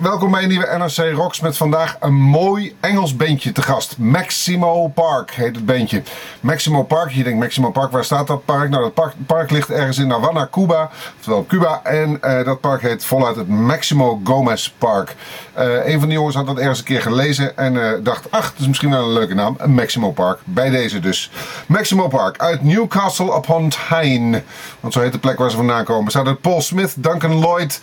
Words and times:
Welkom 0.00 0.30
bij 0.30 0.42
een 0.42 0.48
nieuwe 0.48 0.76
NRC 0.78 1.14
Rocks 1.14 1.40
met 1.40 1.56
vandaag 1.56 1.96
een 2.00 2.14
mooi 2.14 2.76
Engels 2.80 3.16
bandje 3.16 3.52
te 3.52 3.62
gast. 3.62 3.98
Maximo 3.98 4.88
Park 4.88 5.30
heet 5.30 5.56
het 5.56 5.66
bandje. 5.66 6.02
Maximo 6.40 6.82
Park, 6.82 7.10
je 7.10 7.22
denkt 7.22 7.38
Maximo 7.38 7.70
Park, 7.70 7.92
waar 7.92 8.04
staat 8.04 8.26
dat 8.26 8.44
park? 8.44 8.70
Nou, 8.70 8.82
dat 8.82 8.94
park, 8.94 9.14
park 9.26 9.50
ligt 9.50 9.70
ergens 9.70 9.98
in 9.98 10.10
Havana, 10.10 10.48
Cuba, 10.50 10.90
oftewel 11.16 11.44
Cuba. 11.48 11.80
En 11.84 12.22
eh, 12.22 12.44
dat 12.44 12.60
park 12.60 12.82
heet 12.82 13.04
voluit 13.04 13.36
het 13.36 13.48
Maximo 13.48 14.20
Gomez 14.24 14.72
Park. 14.78 15.16
Uh, 15.58 15.86
een 15.86 15.98
van 15.98 16.08
de 16.08 16.14
jongens 16.14 16.36
had 16.36 16.46
dat 16.46 16.58
ergens 16.58 16.78
een 16.78 16.84
keer 16.84 17.02
gelezen 17.02 17.56
en 17.56 17.74
uh, 17.74 17.90
dacht, 18.02 18.30
ach, 18.30 18.50
dat 18.50 18.60
is 18.60 18.66
misschien 18.66 18.90
wel 18.90 19.02
een 19.02 19.12
leuke 19.12 19.34
naam. 19.34 19.56
Maximo 19.66 20.10
Park, 20.10 20.38
bij 20.44 20.70
deze 20.70 21.00
dus. 21.00 21.30
Maximo 21.66 22.08
Park 22.08 22.38
uit 22.38 22.62
Newcastle 22.62 23.36
upon 23.36 23.72
Tyne. 23.88 24.42
Want 24.80 24.92
zo 24.92 25.00
heet 25.00 25.12
de 25.12 25.18
plek 25.18 25.38
waar 25.38 25.50
ze 25.50 25.56
vandaan 25.56 25.84
komen. 25.84 26.10
Staat 26.10 26.26
er 26.26 26.36
Paul 26.36 26.60
Smith, 26.60 26.94
Duncan 26.96 27.38
Lloyd, 27.38 27.80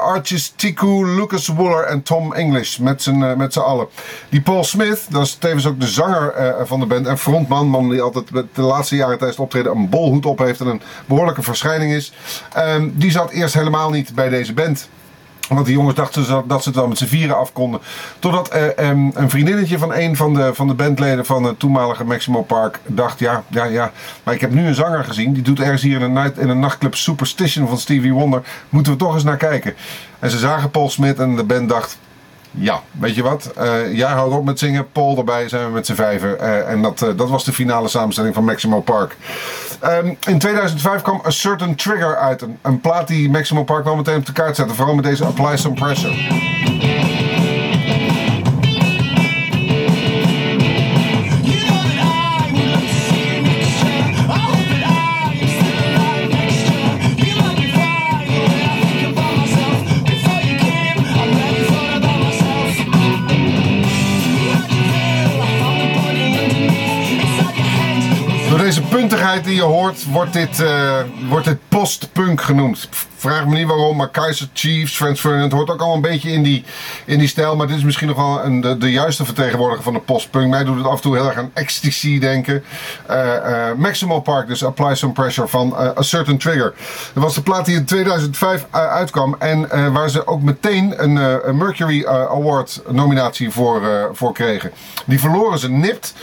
Archie 0.00 0.42
Tiku, 0.56 1.06
Lucas 1.06 1.41
Wooler 1.46 1.84
en 1.84 2.02
Tom 2.02 2.34
English 2.34 2.76
met 2.76 3.02
z'n 3.02 3.20
uh, 3.20 3.34
met 3.34 3.56
allen. 3.56 3.86
Die 4.28 4.40
Paul 4.40 4.64
Smith, 4.64 5.06
dat 5.08 5.22
is 5.22 5.34
tevens 5.34 5.66
ook 5.66 5.80
de 5.80 5.86
zanger 5.86 6.34
uh, 6.38 6.54
van 6.64 6.80
de 6.80 6.86
band 6.86 7.06
en 7.06 7.18
frontman, 7.18 7.68
man 7.68 7.90
die 7.90 8.00
altijd 8.00 8.26
de 8.54 8.62
laatste 8.62 8.96
jaren 8.96 9.18
tijdens 9.18 9.36
het 9.36 9.44
optreden 9.46 9.72
een 9.72 9.88
bolhoed 9.88 10.26
op 10.26 10.38
heeft 10.38 10.60
en 10.60 10.66
een 10.66 10.82
behoorlijke 11.06 11.42
verschijning 11.42 11.92
is. 11.92 12.12
Um, 12.58 12.92
die 12.96 13.10
zat 13.10 13.30
eerst 13.30 13.54
helemaal 13.54 13.90
niet 13.90 14.14
bij 14.14 14.28
deze 14.28 14.52
band. 14.52 14.88
Want 15.48 15.66
die 15.66 15.74
jongens 15.74 15.94
dachten 15.94 16.44
dat 16.46 16.62
ze 16.62 16.68
het 16.68 16.78
wel 16.78 16.88
met 16.88 16.98
z'n 16.98 17.04
vieren 17.04 17.36
af 17.36 17.52
konden. 17.52 17.80
Totdat 18.18 18.54
uh, 18.54 18.88
um, 18.88 19.10
een 19.14 19.30
vriendinnetje 19.30 19.78
van 19.78 19.94
een 19.94 20.16
van 20.16 20.34
de, 20.34 20.54
van 20.54 20.66
de 20.66 20.74
bandleden 20.74 21.26
van 21.26 21.44
het 21.44 21.58
toenmalige 21.58 22.04
Maximo 22.04 22.42
Park 22.42 22.80
dacht: 22.86 23.18
ja, 23.18 23.42
ja, 23.48 23.64
ja, 23.64 23.92
maar 24.22 24.34
ik 24.34 24.40
heb 24.40 24.50
nu 24.50 24.66
een 24.66 24.74
zanger 24.74 25.04
gezien. 25.04 25.32
Die 25.32 25.42
doet 25.42 25.60
ergens 25.60 25.82
hier 25.82 25.96
in 25.96 26.02
een, 26.02 26.12
night, 26.12 26.38
in 26.38 26.48
een 26.48 26.60
nachtclub 26.60 26.94
Superstition 26.94 27.68
van 27.68 27.78
Stevie 27.78 28.12
Wonder. 28.12 28.42
Moeten 28.68 28.92
we 28.92 28.98
toch 28.98 29.14
eens 29.14 29.24
naar 29.24 29.36
kijken. 29.36 29.74
En 30.18 30.30
ze 30.30 30.38
zagen 30.38 30.70
Paul 30.70 30.90
Smith 30.90 31.18
en 31.18 31.36
de 31.36 31.44
band 31.44 31.68
dacht: 31.68 31.98
ja, 32.54 32.82
weet 32.90 33.14
je 33.14 33.22
wat? 33.22 33.52
Uh, 33.58 33.96
jij 33.96 34.10
houdt 34.10 34.34
op 34.34 34.44
met 34.44 34.58
zingen, 34.58 34.90
Paul 34.92 35.16
erbij, 35.16 35.48
zijn 35.48 35.66
we 35.66 35.72
met 35.72 35.86
z'n 35.86 35.94
vijven. 35.94 36.36
Uh, 36.40 36.68
en 36.68 36.82
dat, 36.82 37.02
uh, 37.02 37.08
dat 37.16 37.28
was 37.28 37.44
de 37.44 37.52
finale 37.52 37.88
samenstelling 37.88 38.34
van 38.34 38.44
Maximo 38.44 38.80
Park. 38.80 39.16
Um, 39.84 40.16
in 40.26 40.38
2005 40.38 41.02
kwam 41.02 41.22
A 41.26 41.30
Certain 41.30 41.74
Trigger 41.74 42.16
uit. 42.16 42.42
Een, 42.42 42.58
een 42.62 42.80
plaat 42.80 43.08
die 43.08 43.30
Maximo 43.30 43.64
Park 43.64 43.84
wel 43.84 43.96
meteen 43.96 44.16
op 44.16 44.26
de 44.26 44.32
kaart 44.32 44.56
zette. 44.56 44.74
Vooral 44.74 44.94
met 44.94 45.04
deze 45.04 45.24
Apply 45.24 45.56
Some 45.56 45.74
Pressure. 45.74 47.01
Deze 68.74 68.86
puntigheid 68.86 69.44
die 69.44 69.54
je 69.54 69.62
hoort, 69.62 70.04
wordt 70.10 70.32
dit, 70.32 70.60
uh, 70.60 71.00
wordt 71.28 71.44
dit 71.46 71.58
post-punk 71.68 72.40
genoemd. 72.40 72.88
Vraag 73.16 73.46
me 73.46 73.58
niet 73.58 73.66
waarom, 73.66 73.96
maar 73.96 74.10
Kaiser 74.10 74.48
Chiefs, 74.52 74.96
Franz 74.96 75.20
Ferdinand 75.20 75.52
hoort 75.52 75.70
ook 75.70 75.80
al 75.80 75.94
een 75.94 76.00
beetje 76.00 76.30
in 76.30 76.42
die, 76.42 76.64
in 77.04 77.18
die 77.18 77.28
stijl. 77.28 77.56
Maar 77.56 77.66
dit 77.66 77.76
is 77.76 77.84
misschien 77.84 78.08
nog 78.08 78.16
wel 78.16 78.44
een, 78.44 78.60
de, 78.60 78.78
de 78.78 78.90
juiste 78.90 79.24
vertegenwoordiger 79.24 79.82
van 79.82 79.92
de 79.92 79.98
postpunk. 79.98 80.50
Mij 80.50 80.64
doet 80.64 80.76
het 80.76 80.86
af 80.86 80.94
en 80.94 81.00
toe 81.00 81.16
heel 81.16 81.26
erg 81.26 81.36
aan 81.36 81.50
Ecstasy 81.54 82.18
denken. 82.18 82.64
Uh, 83.10 83.16
uh, 83.16 83.72
Maximal 83.76 84.20
Park, 84.20 84.46
dus 84.46 84.64
Apply 84.64 84.94
Some 84.94 85.12
Pressure 85.12 85.48
van 85.48 85.74
A 85.76 86.02
Certain 86.02 86.38
Trigger. 86.38 86.74
Dat 87.12 87.22
was 87.22 87.34
de 87.34 87.42
plaat 87.42 87.64
die 87.64 87.76
in 87.76 87.84
2005 87.84 88.66
uitkwam. 88.70 89.36
En 89.38 89.92
waar 89.92 90.10
ze 90.10 90.26
ook 90.26 90.42
meteen 90.42 90.94
een, 91.02 91.16
een 91.48 91.56
Mercury 91.56 92.06
Award 92.06 92.82
nominatie 92.88 93.50
voor, 93.50 94.10
voor 94.12 94.32
kregen. 94.32 94.70
Die 95.04 95.20
verloren 95.20 95.58
ze 95.58 95.70
nipt. 95.70 96.14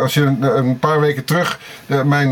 als 0.00 0.14
je 0.14 0.22
een 0.40 0.78
paar 0.78 1.00
weken 1.00 1.24
terug 1.24 1.58
mijn 2.04 2.30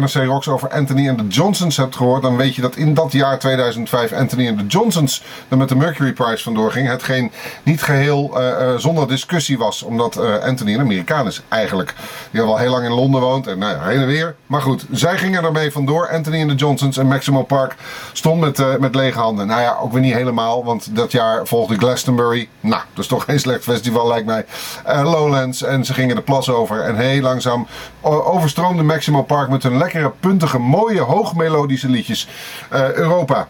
NRC 0.00 0.14
Rocks 0.14 0.48
over 0.48 0.68
Anthony 0.68 1.08
en 1.08 1.16
de 1.16 1.26
Johnsons 1.26 1.76
hebt 1.76 1.96
gehoord. 1.96 2.22
Dan 2.22 2.36
weet 2.36 2.54
je 2.54 2.62
dat 2.62 2.76
in 2.76 2.94
dat 2.94 3.12
jaar 3.12 3.38
2005 3.38 3.90
2005 3.92 4.12
Anthony 4.12 4.46
en 4.46 4.56
de 4.56 4.66
Johnsons 4.66 5.22
er 5.48 5.56
met 5.56 5.68
de 5.68 5.76
Mercury 5.76 6.12
Prize 6.12 6.42
vandoor 6.42 6.72
ging. 6.72 6.88
Hetgeen 6.88 7.32
niet 7.62 7.82
geheel 7.82 8.40
uh, 8.40 8.46
uh, 8.46 8.76
zonder 8.76 9.08
discussie 9.08 9.58
was. 9.58 9.82
Omdat 9.82 10.16
uh, 10.16 10.38
Anthony 10.38 10.74
een 10.74 10.80
Amerikaan 10.80 11.26
is 11.26 11.42
eigenlijk. 11.48 11.94
Die 12.30 12.40
al 12.40 12.46
wel 12.46 12.58
heel 12.58 12.70
lang 12.70 12.84
in 12.84 12.92
Londen 12.92 13.20
woont. 13.20 13.46
En 13.46 13.58
nou 13.58 13.76
ja, 13.76 13.82
heen 13.82 14.00
en 14.00 14.06
weer. 14.06 14.34
Maar 14.46 14.62
goed, 14.62 14.86
zij 14.90 15.18
gingen 15.18 15.44
ermee 15.44 15.72
vandoor. 15.72 16.10
Anthony 16.10 16.40
en 16.40 16.48
de 16.48 16.54
Johnsons 16.54 16.96
en 16.96 17.06
Maximo 17.06 17.42
Park 17.42 17.74
stond 18.12 18.40
met, 18.40 18.80
met 18.80 18.94
lege 18.94 19.18
handen. 19.18 19.46
Nou 19.46 19.60
ja, 19.60 19.76
ook 19.80 19.92
weer 19.92 20.00
niet 20.00 20.14
helemaal. 20.14 20.64
Want 20.64 20.96
dat 20.96 21.12
jaar 21.12 21.46
volgde 21.46 21.76
Glastonbury. 21.76 22.48
Nou, 22.60 22.82
dat 22.94 23.02
is 23.02 23.06
toch 23.06 23.24
geen 23.24 23.40
slecht 23.40 23.62
festival 23.62 24.08
lijkt 24.08 24.26
mij. 24.26 24.44
Lowlands. 24.84 25.62
En 25.62 25.84
ze 25.84 25.94
gingen 25.94 26.16
de 26.16 26.22
plas 26.22 26.50
over. 26.50 26.80
En 26.80 26.96
heel 26.96 27.20
langzaam 27.20 27.66
overstroomde 28.00 28.82
Maximo 29.02 29.22
Park 29.22 29.48
met 29.48 29.62
hun 29.62 29.76
lekkere, 29.76 30.12
puntige, 30.20 30.58
mooie, 30.58 31.00
hoogmelodische 31.00 31.88
liedjes 31.88 32.28
Europa. 32.70 33.48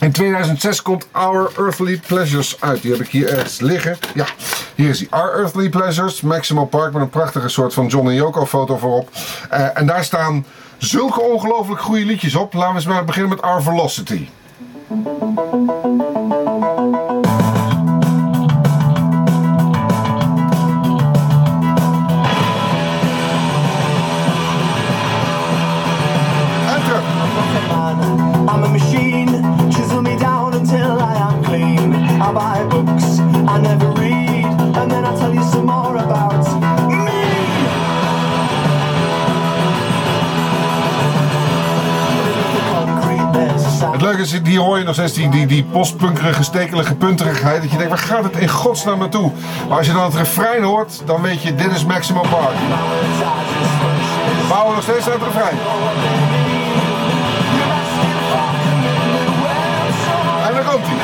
In 0.00 0.12
2006 0.12 0.82
komt 0.82 1.06
Our 1.12 1.50
Earthly 1.58 2.00
Pleasures 2.06 2.60
uit. 2.60 2.82
Die 2.82 2.90
heb 2.92 3.00
ik 3.00 3.08
hier 3.08 3.28
ergens 3.28 3.60
liggen. 3.60 3.98
Ja, 4.14 4.26
hier 4.74 4.88
is 4.88 4.98
die. 4.98 5.06
Our 5.10 5.34
Earthly 5.34 5.68
Pleasures, 5.68 6.20
Maximo 6.20 6.64
Park 6.64 6.92
met 6.92 7.02
een 7.02 7.08
prachtige 7.08 7.48
soort 7.48 7.74
van 7.74 7.86
John 7.86 8.08
en 8.08 8.14
Yoko 8.14 8.46
foto 8.46 8.76
voorop. 8.76 9.10
Uh, 9.52 9.78
en 9.78 9.86
daar 9.86 10.04
staan 10.04 10.46
zulke 10.78 11.20
ongelooflijk 11.20 11.80
goede 11.80 12.04
liedjes 12.04 12.34
op. 12.34 12.54
Laten 12.54 12.70
we 12.70 12.74
eens 12.74 12.86
maar 12.86 13.04
beginnen 13.04 13.30
met 13.30 13.42
Our 13.42 13.62
Velocity. 13.62 14.28
Is, 44.16 44.42
die 44.42 44.58
hoor 44.58 44.78
je 44.78 44.84
nog 44.84 44.94
steeds, 44.94 45.12
die, 45.12 45.28
die, 45.28 45.46
die 45.46 45.64
postpunkerige, 45.64 46.42
stekelige 46.42 46.94
punterigheid. 46.94 47.62
Dat 47.62 47.70
je 47.70 47.76
denkt, 47.76 47.92
waar 47.92 48.02
gaat 48.02 48.24
het 48.24 48.36
in 48.36 48.48
godsnaam 48.48 48.98
naartoe? 48.98 49.32
Maar 49.68 49.78
als 49.78 49.86
je 49.86 49.92
dan 49.92 50.04
het 50.04 50.14
refrein 50.14 50.62
hoort, 50.62 51.02
dan 51.04 51.22
weet 51.22 51.42
je, 51.42 51.54
dit 51.54 51.72
is 51.72 51.84
Maximo 51.84 52.20
Park. 52.20 52.54
Bouwen 54.48 54.74
nog 54.74 54.82
steeds 54.82 55.08
uit 55.08 55.20
het 55.20 55.24
refrein. 55.24 55.56
En 60.48 60.54
dan 60.54 60.64
komt 60.64 60.86
hij. 60.86 60.98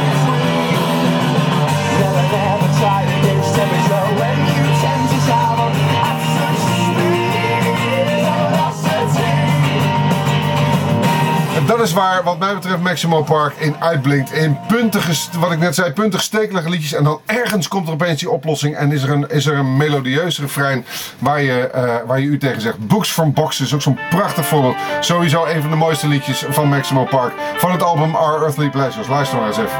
Dat 11.66 11.80
is 11.80 11.92
waar, 11.92 12.22
wat 12.22 12.38
mij 12.38 12.54
betreft, 12.54 12.82
Maximo 12.82 13.22
Park 13.22 13.54
in 13.58 13.76
uitblinkt. 13.78 14.32
In 14.32 14.58
puntige, 14.68 15.38
wat 15.38 15.52
ik 15.52 15.58
net 15.58 15.74
zei, 15.74 15.92
puntig 15.92 16.22
stekelige 16.22 16.70
liedjes. 16.70 16.92
En 16.92 17.04
dan 17.04 17.20
ergens 17.26 17.68
komt 17.68 17.86
er 17.86 17.92
opeens 17.92 18.20
die 18.20 18.30
oplossing. 18.30 18.76
En 18.76 18.92
is 18.92 19.02
er 19.02 19.10
een, 19.10 19.30
is 19.30 19.46
er 19.46 19.56
een 19.56 19.76
melodieus 19.76 20.40
refrein 20.40 20.84
waar 21.18 21.42
je, 21.42 21.70
uh, 21.74 21.94
waar 22.06 22.20
je 22.20 22.26
u 22.26 22.38
tegen 22.38 22.60
zegt. 22.60 22.86
Books 22.86 23.10
from 23.10 23.32
Boxes 23.32 23.66
is 23.66 23.74
ook 23.74 23.82
zo'n 23.82 23.98
prachtig 24.10 24.46
voorbeeld. 24.46 24.76
Sowieso 25.00 25.44
een 25.44 25.60
van 25.60 25.70
de 25.70 25.76
mooiste 25.76 26.08
liedjes 26.08 26.44
van 26.48 26.68
Maximo 26.68 27.04
Park. 27.04 27.32
Van 27.56 27.72
het 27.72 27.82
album 27.82 28.14
Our 28.14 28.42
Earthly 28.42 28.70
Pleasures. 28.70 29.08
Luister 29.08 29.38
maar 29.38 29.46
eens 29.46 29.58
even. 29.58 29.78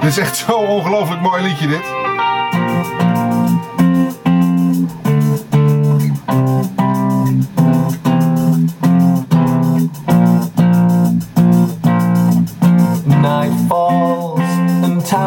Dit 0.00 0.10
is 0.10 0.18
echt 0.18 0.36
zo'n 0.36 0.66
ongelooflijk 0.66 1.20
mooi 1.20 1.42
liedje 1.42 1.66
dit. 1.66 3.05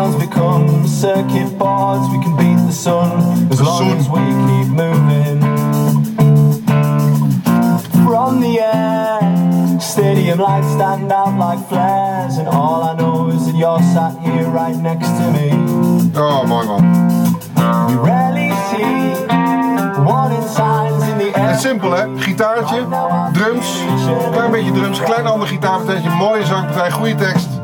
Towns 0.09 0.23
become 0.23 0.87
circuit 0.87 1.57
boards. 1.57 2.07
We 2.11 2.23
can 2.23 2.35
beat 2.37 2.65
the 2.65 2.71
sun 2.71 3.51
as 3.51 3.61
long 3.61 3.97
as 3.97 4.09
we 4.09 4.19
keep 4.19 4.67
moving. 4.73 5.39
From 8.05 8.41
the 8.41 8.59
air, 8.59 9.79
stadium 9.79 10.39
lights 10.39 10.67
stand 10.67 11.11
out 11.11 11.37
like 11.37 11.67
flares, 11.67 12.37
and 12.37 12.47
all 12.47 12.83
I 12.83 12.95
know 12.95 13.29
is 13.29 13.45
that 13.45 13.55
you're 13.55 13.79
sat 13.93 14.17
here 14.21 14.47
right 14.49 14.75
next 14.75 15.07
to 15.07 15.31
me. 15.31 15.51
Oh, 16.15 16.43
mooi 16.45 16.65
man. 16.65 16.83
We 17.87 17.95
rarely 17.95 18.49
see 18.69 19.25
warning 20.03 20.47
signs 20.47 21.03
in 21.03 21.17
the 21.17 21.37
air. 21.37 21.47
Het 21.47 21.55
is 21.55 21.61
simpel 21.61 21.91
hè, 21.91 22.05
gitaartje, 22.17 22.87
drums, 23.31 23.83
klein 24.31 24.51
beetje 24.51 24.71
drums, 24.71 24.99
klein 24.99 25.27
ander 25.27 25.47
gitaarpartijtje, 25.47 26.09
mooie 26.09 26.45
zangpartij, 26.45 26.91
goede 26.91 27.15
tekst. 27.15 27.58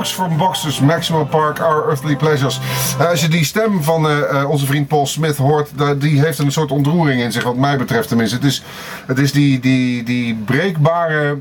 Books 0.00 0.14
from 0.14 0.36
Boxers, 0.36 0.80
Maximum 0.80 1.28
Park, 1.28 1.58
Our 1.58 1.88
Earthly 1.88 2.16
Pleasures. 2.16 2.60
Eh, 2.98 3.08
als 3.08 3.20
je 3.20 3.28
die 3.28 3.44
stem 3.44 3.82
van 3.82 4.08
eh, 4.08 4.40
eh, 4.40 4.50
onze 4.50 4.66
vriend 4.66 4.88
Paul 4.88 5.06
Smith 5.06 5.36
hoort, 5.36 5.70
die 5.98 6.20
heeft 6.20 6.38
een 6.38 6.52
soort 6.52 6.70
ontroering 6.70 7.22
in 7.22 7.32
zich, 7.32 7.42
wat 7.42 7.56
mij 7.56 7.76
betreft 7.76 8.08
tenminste. 8.08 8.36
Het 8.36 8.44
is, 8.44 8.62
het 9.06 9.18
is 9.18 9.32
die, 9.32 9.60
die, 9.60 10.02
die 10.02 10.34
breekbare, 10.34 11.38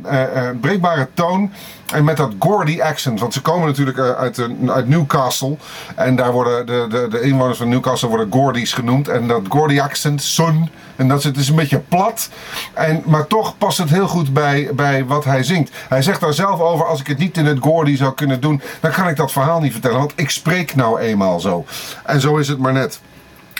breekbare 0.62 1.08
toon. 1.14 1.52
En 1.94 2.04
met 2.04 2.18
dat 2.18 2.32
Gordy 2.40 2.82
accent, 2.82 3.20
want 3.20 3.34
ze 3.34 3.42
komen 3.42 3.68
natuurlijk 3.68 4.00
uit, 4.00 4.48
uit 4.68 4.88
Newcastle. 4.88 5.58
En 5.96 6.16
daar 6.16 6.32
worden 6.32 6.66
de, 6.66 6.88
de, 6.90 7.08
de 7.10 7.22
inwoners 7.22 7.58
van 7.58 7.70
Newcastle 7.70 8.10
worden 8.10 8.28
Gordies 8.32 8.74
genoemd. 8.74 9.08
En 9.08 9.28
dat 9.28 9.42
Gordy 9.50 9.80
accent, 9.80 10.22
son. 10.22 10.70
En 10.96 11.08
dat 11.08 11.18
is, 11.18 11.24
het 11.24 11.38
is 11.38 11.50
een 11.50 11.56
beetje 11.56 11.80
plat. 11.80 12.30
En, 12.74 13.02
maar 13.06 13.28
toch 13.28 13.58
past 13.58 13.78
het 13.78 13.90
heel 13.90 14.08
goed 14.08 14.34
bij, 14.34 14.70
bij 14.74 15.06
wat 15.06 15.26
hij 15.26 15.44
zingt. 15.44 15.72
Hij 15.90 16.02
zegt 16.02 16.22
daar 16.22 16.34
zelf 16.34 16.60
over, 16.60 16.86
als 16.86 17.00
ik 17.00 17.08
het 17.08 17.18
niet 17.18 17.38
in 17.38 17.46
het 17.46 17.60
Gordy 17.60 17.96
zou 17.96 18.14
kunnen 18.14 18.42
doen, 18.42 18.49
dan 18.80 18.92
kan 18.92 19.08
ik 19.08 19.16
dat 19.16 19.32
verhaal 19.32 19.60
niet 19.60 19.72
vertellen. 19.72 19.98
Want 19.98 20.14
ik 20.16 20.30
spreek 20.30 20.76
nou 20.76 21.00
eenmaal 21.00 21.40
zo. 21.40 21.66
En 22.06 22.22
zo 22.22 22.38
is 22.38 22.48
het 22.48 22.58
maar 22.58 22.74
net. 22.74 23.00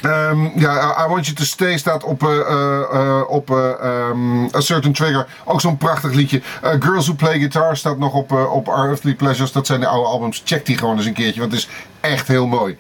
Ehm, 0.02 0.60
ja, 0.60 1.06
I 1.06 1.08
Want 1.08 1.26
You 1.26 1.36
To 1.38 1.44
Stay 1.44 1.78
staat 1.78 2.04
op, 2.04 2.24
eh, 2.24 2.40
eh, 2.40 2.82
eh, 2.92 3.30
op 3.30 3.52
eh, 3.52 3.70
ehm, 3.82 4.44
A 4.56 4.60
Certain 4.60 4.94
Trigger. 4.94 5.28
Ook 5.46 5.62
zo'n 5.62 5.78
prachtig 5.78 6.14
liedje. 6.14 6.42
Girls 6.62 7.06
Who 7.06 7.16
Play 7.16 7.40
Guitar 7.40 7.78
staat 7.78 7.98
nog 7.98 8.14
op, 8.14 8.32
op 8.32 8.68
Our 8.68 8.88
Earthly 8.88 9.16
Pleasures. 9.16 9.52
Dat 9.52 9.68
zijn 9.68 9.80
de 9.80 9.88
oude 9.88 10.08
albums. 10.08 10.42
Check 10.46 10.66
die 10.66 10.78
gewoon 10.78 10.98
eens 10.98 11.06
een 11.06 11.14
keertje, 11.14 11.40
want 11.40 11.52
het 11.52 11.62
is 11.62 11.70
echt 12.00 12.28
heel 12.28 12.48
mooi. 12.48 12.78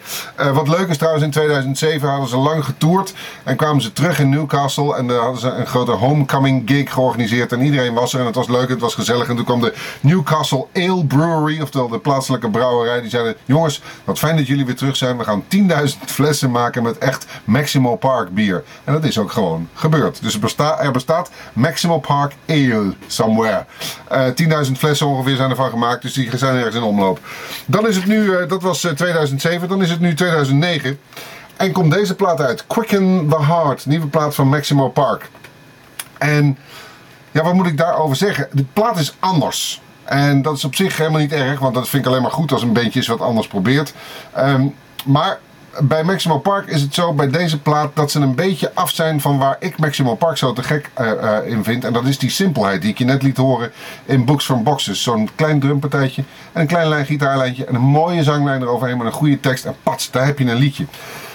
Wat 0.54 0.68
leuk 0.68 0.88
is 0.88 0.98
trouwens, 0.98 1.24
in 1.24 1.32
2007 1.32 2.10
hadden 2.10 2.30
ze 2.30 2.38
lang 2.38 2.66
getoerd. 2.66 3.14
En 3.44 3.56
kwamen 3.56 3.82
ze 3.82 3.94
terug 3.94 4.20
in 4.20 4.30
Newcastle. 4.30 4.96
En 4.96 5.08
daar 5.08 5.20
hadden 5.20 5.42
ze 5.42 5.50
een 5.50 5.68
grote 5.68 5.92
homecoming 5.92 6.62
gig 6.66 6.94
georganiseerd. 6.94 7.52
En 7.52 7.62
iedereen 7.62 7.94
was 7.94 8.14
er 8.14 8.20
en 8.20 8.26
het 8.26 8.36
was 8.36 8.48
leuk, 8.48 8.70
het 8.70 8.80
was 8.80 8.94
gezellig. 8.94 9.30
En 9.30 9.36
toen 9.36 9.46
kwam 9.46 9.62
de 9.62 9.74
Newcastle 10.02 10.66
Ale 10.74 11.06
Brewery, 11.06 11.62
oftewel 11.62 11.88
de 11.88 12.00
plaatselijke 12.00 12.50
brouwerij. 12.50 13.02
Die 13.02 13.10
zeiden, 13.10 13.36
jongens, 13.46 13.82
wat 14.04 14.20
fijn 14.20 14.36
dat 14.36 14.48
jullie 14.48 14.66
weer 14.66 14.76
terug 14.76 14.96
zijn. 14.96 15.18
We 15.18 15.24
gaan 15.24 15.44
10.000 15.48 16.00
flessen 16.06 16.52
maken 16.52 16.84
met 16.84 16.98
echt 17.10 17.26
Maximal 17.44 17.96
Park 17.96 18.34
bier. 18.34 18.64
En 18.84 18.94
dat 18.94 19.04
is 19.04 19.18
ook 19.18 19.32
gewoon 19.32 19.70
gebeurd. 19.74 20.22
Dus 20.22 20.34
er, 20.58 20.80
er 20.80 20.92
bestaat 20.92 21.32
Maximal 21.54 22.00
Park 22.00 22.34
Ale 22.48 22.94
somewhere. 23.08 23.66
Eh 24.08 24.66
10.000 24.66 24.72
flessen 24.72 25.08
ongeveer 25.08 25.36
zijn 25.36 25.50
ervan 25.50 25.70
gemaakt. 25.70 26.02
Dus 26.02 26.14
die 26.14 26.38
zijn 26.38 26.56
ergens 26.56 26.76
in 26.76 26.82
omloop. 26.82 27.20
Dan 27.66 27.88
is 27.88 27.96
het 27.96 28.06
nu, 28.06 28.36
eh, 28.36 28.50
dat 28.50 28.62
was 28.62 28.84
eh, 28.84 28.92
2007. 28.92 29.68
Dan 29.68 29.82
is 29.82 29.90
het 29.90 30.00
nu 30.00 30.14
2009. 30.14 31.00
En 31.58 31.72
komt 31.72 31.92
deze 31.92 32.16
plaat 32.16 32.42
uit. 32.42 32.68
Quicken 32.68 33.28
the 33.30 33.44
Heart. 33.44 33.86
Nieuwe 33.86 34.08
plaat 34.08 34.36
van 34.36 34.48
Maximal 34.48 34.90
Park. 34.90 35.30
En 36.18 36.58
ja, 37.32 37.44
wat 37.44 37.54
moet 37.54 37.68
ik 37.68 37.78
daarover 37.78 38.16
zeggen? 38.16 38.48
De 38.52 38.66
plaat 38.74 39.00
is 39.00 39.16
anders. 39.20 39.82
En 40.04 40.42
dat 40.42 40.58
is 40.58 40.64
op 40.64 40.76
zich 40.76 40.98
helemaal 40.98 41.20
niet 41.20 41.32
erg, 41.32 41.60
want 41.60 41.74
dat 41.74 41.90
vind 41.90 42.06
ik 42.06 42.10
alleen 42.10 42.22
maar 42.22 42.32
goed 42.32 42.52
als 42.52 42.62
een 42.62 42.74
bandje 42.74 43.00
eens 43.00 43.08
wat 43.08 43.22
anders 43.22 43.48
probeert. 43.48 43.94
Ehm, 44.34 44.68
maar 45.06 45.40
bij 45.78 46.04
Maximal 46.04 46.40
Park 46.40 46.68
is 46.68 46.82
het 46.82 46.94
zo, 46.94 47.14
bij 47.14 47.30
deze 47.30 47.60
plaat, 47.60 47.96
dat 47.96 48.12
ze 48.12 48.20
een 48.20 48.36
beetje 48.36 48.72
af 48.74 48.90
zijn 48.92 49.22
van 49.22 49.38
waar 49.38 49.56
ik 49.60 49.78
Maximal 49.78 50.16
Park 50.16 50.38
zo 50.38 50.54
te 50.54 50.64
gek 50.64 50.90
eh, 50.94 51.12
eh, 51.12 51.48
in 51.48 51.64
vind. 51.64 51.86
En 51.86 51.94
dat 51.94 52.06
is 52.06 52.18
die 52.18 52.30
simpelheid 52.30 52.82
die 52.82 52.92
ik 52.92 52.98
je 52.98 53.06
net 53.06 53.24
liet 53.24 53.38
horen 53.38 53.72
in 54.06 54.26
Books 54.26 54.46
from 54.46 54.64
Boxes. 54.64 55.04
Zo'n 55.04 55.30
klein 55.36 55.60
drumpartijtje 55.60 56.24
en 56.52 56.62
een 56.62 56.68
klein 56.68 56.88
lijn 56.88 57.06
gitaarlijntje 57.06 57.66
en 57.66 57.76
een 57.76 57.82
mooie 57.82 58.24
zanglijn 58.24 58.62
eroverheen 58.62 58.98
met 58.98 59.08
een 59.08 59.14
goede 59.14 59.40
tekst. 59.40 59.66
En 59.66 59.76
pats, 59.84 60.12
daar 60.12 60.26
heb 60.26 60.40
je 60.40 60.46
een 60.46 60.58
liedje. 60.58 60.86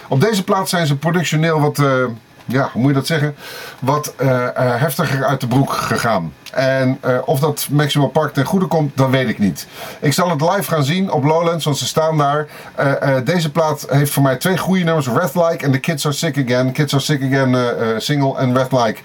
Op 0.08 0.20
deze 0.20 0.44
plaat 0.44 0.68
zijn 0.68 0.86
ze 0.86 0.96
productioneel 0.96 1.60
wat... 1.60 1.78
eh, 1.78 2.04
ja, 2.46 2.70
hoe 2.72 2.80
moet 2.80 2.90
je 2.90 2.96
dat 2.96 3.06
zeggen? 3.06 3.34
Wat 3.78 4.14
heftiger 4.54 5.24
uit 5.24 5.40
de 5.40 5.46
broek 5.46 5.72
gegaan. 5.72 6.32
En 6.54 6.98
eh, 7.00 7.18
of 7.24 7.40
dat 7.40 7.66
Maximal 7.70 8.08
Park 8.08 8.32
ten 8.34 8.44
goede 8.44 8.66
komt, 8.66 8.96
dat 8.96 9.10
weet 9.10 9.28
ik 9.28 9.38
niet. 9.38 9.66
Ik 10.00 10.12
zal 10.12 10.30
het 10.30 10.40
live 10.40 10.62
gaan 10.62 10.84
zien 10.84 11.10
op 11.12 11.24
Lowlands, 11.24 11.64
want 11.64 11.76
ze 11.76 11.86
staan 11.86 12.18
daar. 12.18 12.46
Eh, 12.74 13.16
eh, 13.16 13.24
deze 13.24 13.50
plaat 13.50 13.86
heeft 13.88 14.10
voor 14.12 14.22
mij 14.22 14.36
twee 14.36 14.58
goede 14.58 14.84
nummers: 14.84 15.08
Red 15.08 15.34
Like 15.34 15.64
en 15.64 15.72
The 15.72 15.78
Kids 15.78 16.06
Are 16.06 16.14
Sick 16.14 16.38
Again. 16.44 16.72
Kids 16.72 16.94
Are 16.94 17.02
Sick 17.02 17.22
Again 17.22 17.56
single 18.02 18.36
en 18.38 18.56
Red 18.56 18.72
Like, 18.72 19.00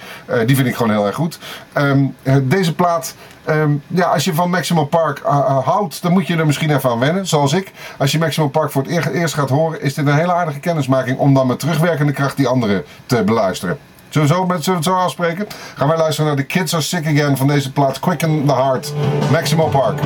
die 0.46 0.56
vind 0.56 0.68
ik 0.68 0.76
gewoon 0.76 0.92
heel 0.92 1.06
erg 1.06 1.16
goed. 1.16 1.40
Ehm, 1.74 2.04
eh, 2.24 2.36
deze 2.44 2.76
plaat. 2.76 3.16
ehm, 3.46 3.72
ja, 3.88 4.06
als 4.06 4.24
je 4.24 4.34
van 4.34 4.50
Maximal 4.50 4.86
Park 4.86 5.20
houdt, 5.64 6.02
dan 6.02 6.12
moet 6.12 6.28
je 6.28 6.38
er 6.38 6.46
misschien 6.46 6.76
even 6.76 6.90
aan 6.90 7.00
wennen, 7.00 7.28
zoals 7.28 7.54
ik. 7.54 7.72
Als 7.98 8.12
je 8.12 8.20
Maximal 8.20 8.50
Park 8.50 8.72
voor 8.72 8.82
het 8.82 8.92
eer- 8.92 9.12
eerst 9.12 9.34
gaat 9.34 9.50
horen, 9.50 9.82
is 9.82 9.94
dit 9.94 10.08
een 10.08 10.14
hele 10.14 10.34
aardige 10.34 10.60
kennismaking 10.60 11.18
om 11.18 11.34
dan 11.34 11.48
met 11.48 11.60
terugwerkende 11.60 12.12
kracht 12.12 12.38
die 12.38 12.48
andere 12.48 12.84
te 13.06 13.24
beluisteren. 13.24 13.78
Zullen 14.10 14.28
zo, 14.28 14.46
met- 14.46 14.66
het 14.66 14.84
zo 14.84 14.94
afspreken? 14.96 15.48
Gaan 15.76 15.88
wij 15.88 15.98
luisteren 15.98 16.28
naar 16.28 16.46
The 16.46 16.54
Kids 16.54 16.74
Are 16.74 16.84
Sick 16.84 17.08
Again 17.08 17.38
van 17.38 17.48
deze 17.48 17.72
plaat 17.72 18.00
Quicken 18.00 18.46
the 18.46 18.54
Heart, 18.54 18.94
Maximal 19.32 19.68
Park. 19.70 20.00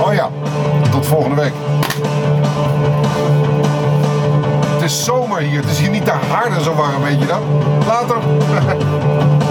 Oh 0.00 0.12
ja, 0.14 0.28
tot 0.90 1.06
volgende 1.06 1.36
week. 1.42 1.52
Het 4.72 4.82
is 4.90 5.04
zomer 5.04 5.38
hier, 5.40 5.60
het 5.60 5.70
is 5.70 5.78
hier 5.78 5.90
niet 5.90 6.04
te 6.04 6.10
harde 6.10 6.62
zo 6.62 6.74
warm, 6.74 7.02
weet 7.02 7.18
je 7.20 7.26
dat? 7.26 7.40
Later. 7.86 8.16